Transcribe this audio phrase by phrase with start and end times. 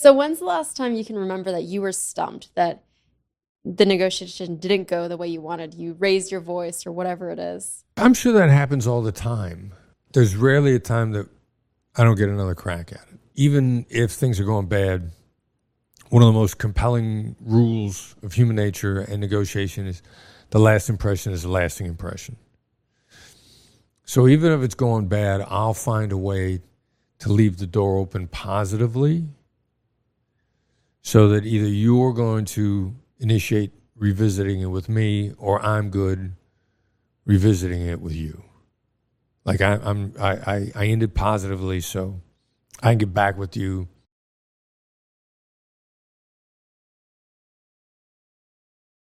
[0.00, 2.84] So when's the last time you can remember that you were stumped that
[3.64, 5.74] the negotiation didn't go the way you wanted?
[5.74, 7.82] You raised your voice or whatever it is.
[7.96, 9.72] I'm sure that happens all the time.
[10.12, 11.26] There's rarely a time that
[11.96, 13.18] I don't get another crack at it.
[13.34, 15.10] Even if things are going bad,
[16.10, 20.00] one of the most compelling rules of human nature and negotiation is
[20.50, 22.36] the last impression is a lasting impression.
[24.04, 26.60] So even if it's going bad, I'll find a way
[27.18, 29.24] to leave the door open positively
[31.02, 36.34] so that either you're going to initiate revisiting it with me or I'm good
[37.24, 38.42] revisiting it with you.
[39.44, 42.20] Like I, I'm, I, I, I ended positively, so
[42.82, 43.88] I can get back with you